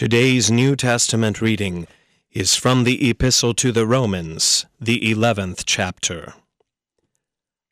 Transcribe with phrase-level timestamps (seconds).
[0.00, 1.86] Today's New Testament reading
[2.32, 6.32] is from the Epistle to the Romans, the 11th chapter.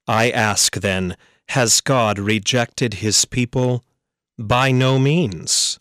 [0.07, 1.17] I ask then,
[1.49, 3.83] has God rejected his people?
[4.39, 5.79] By no means.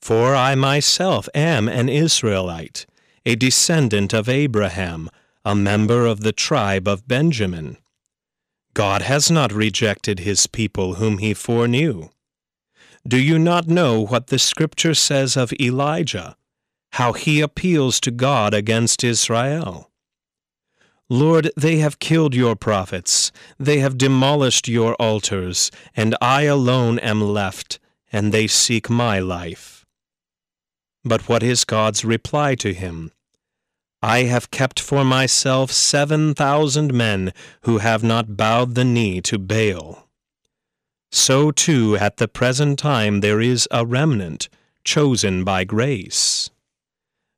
[0.00, 2.86] For I myself am an Israelite,
[3.26, 5.10] a descendant of Abraham,
[5.44, 7.78] a member of the tribe of Benjamin.
[8.74, 12.10] God has not rejected his people whom he foreknew.
[13.08, 16.36] Do you not know what the Scripture says of Elijah,
[16.92, 19.90] how he appeals to God against Israel?
[21.08, 27.22] Lord, they have killed your prophets, they have demolished your altars, and I alone am
[27.22, 27.80] left,
[28.12, 29.86] and they seek my life.
[31.02, 33.12] But what is God's reply to him?
[34.02, 39.38] I have kept for myself seven thousand men who have not bowed the knee to
[39.38, 40.09] Baal.
[41.12, 44.48] So too at the present time there is a remnant
[44.84, 46.50] chosen by grace.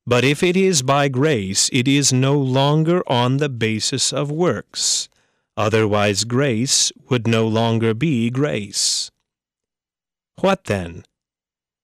[0.06, 5.08] But if it is by grace, it is no longer on the basis of works.
[5.56, 9.10] Otherwise, grace would no longer be grace.
[10.40, 11.04] What then?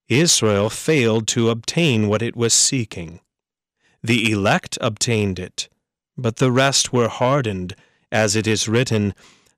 [0.09, 3.21] Israel failed to obtain what it was seeking.
[4.03, 5.69] The elect obtained it,
[6.17, 7.75] but the rest were hardened,
[8.11, 9.15] as it is written,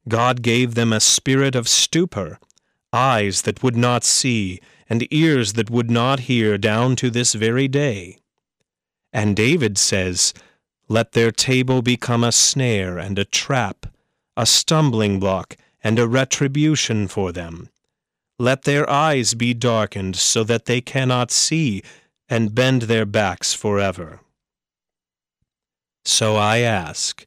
[0.08, 2.38] God gave them a spirit of stupor,
[2.92, 7.68] eyes that would not see, and ears that would not hear down to this very
[7.68, 8.18] day.
[9.12, 10.34] And David says,
[10.88, 13.86] Let their table become a snare and a trap,
[14.36, 17.68] a stumbling block and a retribution for them.
[18.38, 21.82] Let their eyes be darkened so that they cannot see,
[22.28, 24.20] and bend their backs forever.
[26.04, 27.26] So I ask,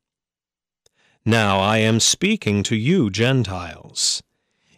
[1.25, 4.23] Now I am speaking to you, Gentiles.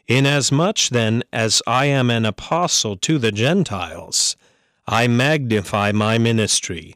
[0.08, 4.36] Inasmuch then as I am an apostle to the Gentiles,
[4.86, 6.96] I magnify my ministry,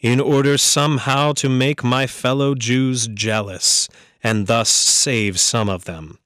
[0.00, 3.88] in order somehow to make my fellow Jews jealous,
[4.22, 6.18] and thus save some of them.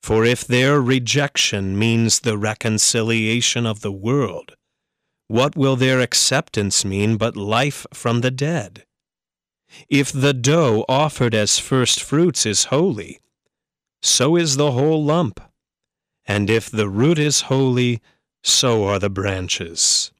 [0.00, 4.54] For if their rejection means the reconciliation of the world,
[5.26, 8.84] what will their acceptance mean but life from the dead?
[9.88, 13.20] If the dough offered as first fruits is holy,
[14.02, 15.40] so is the whole lump.
[16.26, 18.00] And if the root is holy,
[18.42, 20.12] so are the branches.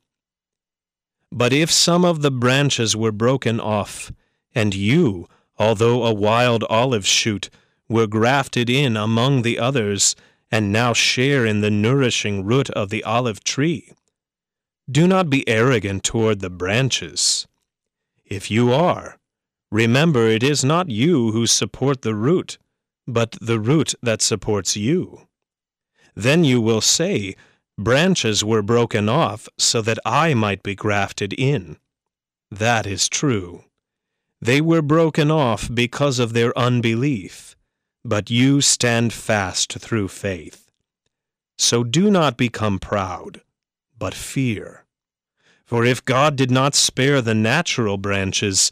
[1.31, 4.13] But if some of the branches were broken off,
[4.55, 5.29] and you,
[5.59, 7.51] although a wild olive shoot,
[7.89, 10.15] were grafted in among the others,
[10.51, 13.93] and now share in the nourishing root of the olive tree,
[14.91, 17.47] do not be arrogant toward the branches.
[18.25, 19.19] If you are,
[19.71, 22.59] Remember, it is not you who support the root,
[23.07, 25.27] but the root that supports you.
[26.15, 27.35] Then you will say,
[27.77, 31.77] Branches were broken off so that I might be grafted in.
[32.51, 33.65] That is true.
[34.41, 37.57] They were broken off because of their unbelief,
[38.05, 40.71] but you stand fast through faith.
[41.59, 43.41] So do not become proud,
[43.99, 44.85] but fear.
[45.65, 48.71] For if God did not spare the natural branches,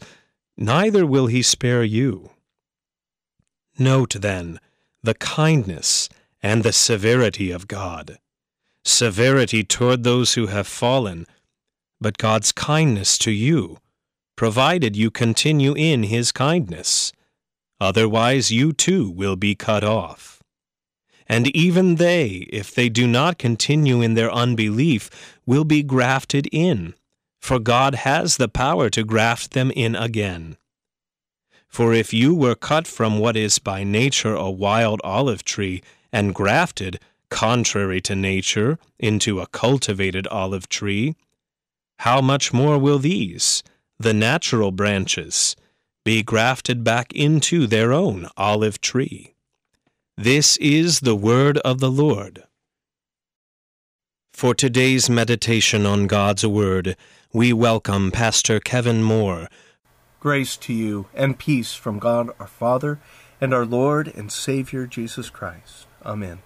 [0.57, 2.31] neither will he spare you.
[3.77, 4.59] Note, then,
[5.01, 6.09] the kindness
[6.41, 8.19] and the severity of God.
[8.85, 11.25] Severity toward those who have fallen,
[11.99, 13.77] but God's kindness to you,
[14.35, 17.13] provided you continue in his kindness.
[17.79, 20.41] Otherwise, you too will be cut off.
[21.27, 25.09] And even they, if they do not continue in their unbelief,
[25.45, 26.93] will be grafted in
[27.43, 30.55] for God has the power to graft them in again.
[31.67, 36.33] For if you were cut from what is by nature a wild olive tree, and
[36.33, 41.17] grafted, contrary to nature, into a cultivated olive tree,
[41.99, 43.61] how much more will these,
[43.99, 45.57] the natural branches,
[46.05, 49.33] be grafted back into their own olive tree?
[50.15, 52.43] This is the word of the Lord.
[54.33, 56.97] For today's meditation on God's Word,
[57.35, 59.49] we welcome Pastor Kevin Moore.
[60.19, 62.99] Grace to you and peace from God our Father
[63.41, 65.87] and our Lord and Savior Jesus Christ.
[66.05, 66.43] Amen.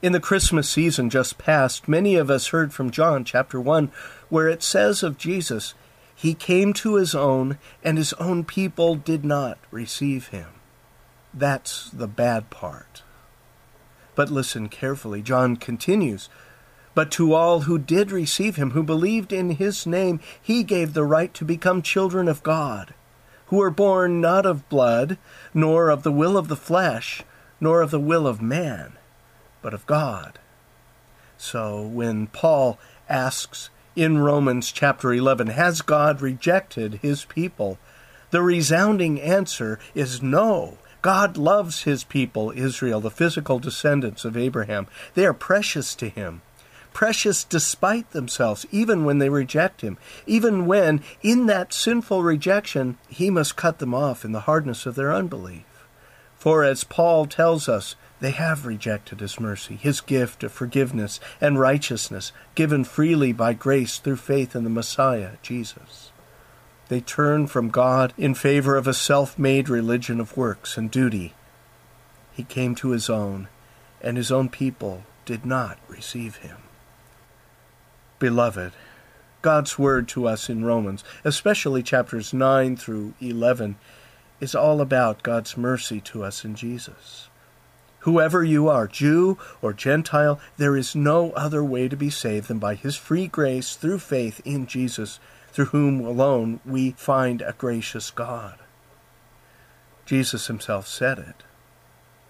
[0.00, 3.90] In the Christmas season just past, many of us heard from John chapter 1,
[4.28, 5.74] where it says of Jesus,
[6.14, 10.50] He came to his own, and his own people did not receive him.
[11.34, 13.02] That's the bad part.
[14.14, 15.22] But listen carefully.
[15.22, 16.28] John continues.
[16.98, 21.04] But to all who did receive him, who believed in his name, he gave the
[21.04, 22.92] right to become children of God,
[23.46, 25.16] who were born not of blood,
[25.54, 27.22] nor of the will of the flesh,
[27.60, 28.94] nor of the will of man,
[29.62, 30.40] but of God.
[31.36, 37.78] So when Paul asks in Romans chapter 11, Has God rejected his people?
[38.32, 40.78] The resounding answer is no.
[41.00, 44.88] God loves his people, Israel, the physical descendants of Abraham.
[45.14, 46.42] They are precious to him.
[46.92, 53.30] Precious despite themselves, even when they reject him, even when, in that sinful rejection, he
[53.30, 55.64] must cut them off in the hardness of their unbelief.
[56.36, 61.58] For as Paul tells us, they have rejected his mercy, his gift of forgiveness and
[61.58, 66.10] righteousness, given freely by grace through faith in the Messiah, Jesus.
[66.88, 71.34] They turn from God in favor of a self made religion of works and duty.
[72.32, 73.48] He came to his own,
[74.00, 76.56] and his own people did not receive him.
[78.18, 78.72] Beloved,
[79.42, 83.76] God's word to us in Romans, especially chapters 9 through 11,
[84.40, 87.28] is all about God's mercy to us in Jesus.
[88.00, 92.58] Whoever you are, Jew or Gentile, there is no other way to be saved than
[92.58, 95.20] by His free grace through faith in Jesus,
[95.52, 98.58] through whom alone we find a gracious God.
[100.06, 101.44] Jesus Himself said it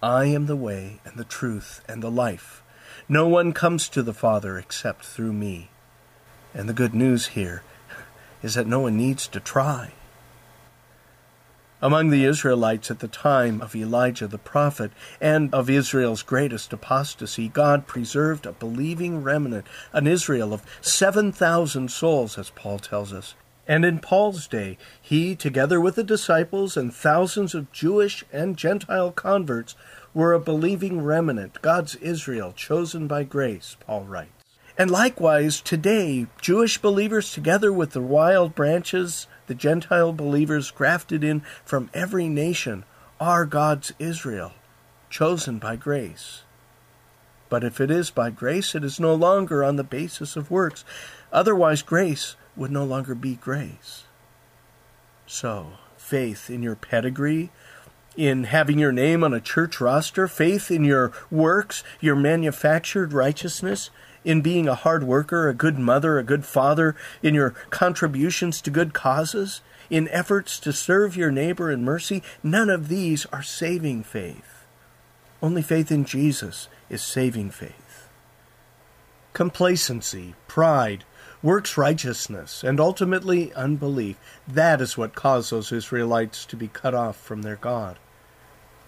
[0.03, 2.61] I am the way and the truth and the life.
[3.07, 5.69] No one comes to the Father except through me.
[6.53, 7.63] And the good news here
[8.41, 9.93] is that no one needs to try.
[11.81, 14.91] Among the Israelites at the time of Elijah the prophet
[15.21, 22.37] and of Israel's greatest apostasy, God preserved a believing remnant, an Israel of 7,000 souls,
[22.37, 23.33] as Paul tells us.
[23.65, 29.11] And in Paul's day, he, together with the disciples and thousands of Jewish and Gentile
[29.13, 29.75] converts,
[30.13, 34.38] were a believing remnant, God's Israel, chosen by grace, Paul writes.
[34.79, 41.41] And likewise, today, Jewish believers, together with the wild branches the Gentile believers grafted in
[41.65, 42.85] from every nation
[43.19, 44.53] are God's Israel,
[45.09, 46.43] chosen by grace.
[47.49, 50.85] But if it is by grace, it is no longer on the basis of works.
[51.33, 54.05] Otherwise, grace would no longer be grace.
[55.27, 57.51] So, faith in your pedigree,
[58.15, 63.89] in having your name on a church roster, faith in your works, your manufactured righteousness,
[64.23, 68.69] in being a hard worker, a good mother, a good father, in your contributions to
[68.69, 74.03] good causes, in efforts to serve your neighbor in mercy, none of these are saving
[74.03, 74.65] faith.
[75.41, 78.09] Only faith in Jesus is saving faith.
[79.33, 81.05] Complacency, pride,
[81.41, 84.17] works righteousness, and ultimately unbelief
[84.47, 87.97] that is what caused those Israelites to be cut off from their God.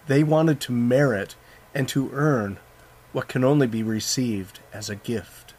[0.06, 1.36] They wanted to merit
[1.74, 2.58] and to earn
[3.12, 5.54] what can only be received as a gift.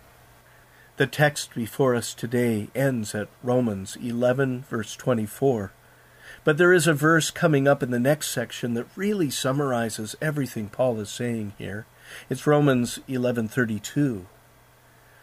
[0.97, 5.71] The text before us today ends at Romans 11, verse 24.
[6.43, 10.69] But there is a verse coming up in the next section that really summarizes everything
[10.69, 11.85] Paul is saying here.
[12.29, 14.25] It's Romans 11:32.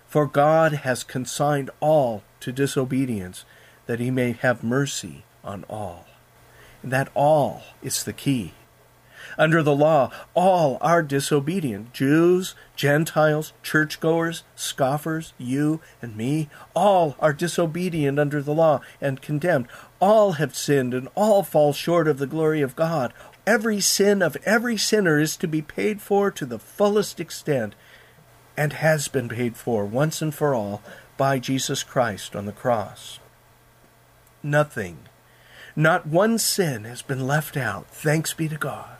[0.08, 3.44] For God has consigned all to disobedience
[3.86, 6.06] that he may have mercy on all.
[6.82, 8.54] And that all is the key.
[9.38, 16.48] Under the law, all are disobedient Jews, Gentiles, churchgoers, scoffers, you and me.
[16.74, 19.68] All are disobedient under the law and condemned.
[20.00, 23.12] All have sinned and all fall short of the glory of God.
[23.46, 27.74] Every sin of every sinner is to be paid for to the fullest extent
[28.56, 30.82] and has been paid for once and for all
[31.16, 33.18] by Jesus Christ on the cross.
[34.42, 35.00] Nothing,
[35.76, 38.99] not one sin has been left out, thanks be to God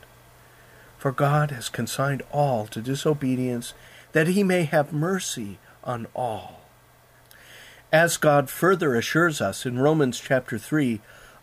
[1.01, 3.73] for God has consigned all to disobedience,
[4.13, 6.61] that he may have mercy on all.
[7.91, 11.01] As God further assures us in Romans chapter 3,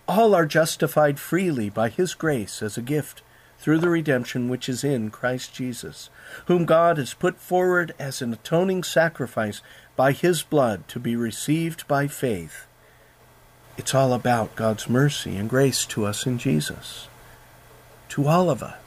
[0.07, 3.23] all are justified freely by his grace as a gift
[3.57, 6.11] through the redemption which is in Christ Jesus,
[6.45, 9.63] whom God has put forward as an atoning sacrifice
[9.95, 12.67] by his blood to be received by faith.
[13.75, 17.07] It's all about God's mercy and grace to us in Jesus,
[18.09, 18.86] to all of us.